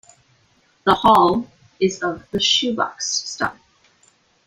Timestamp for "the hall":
0.83-1.47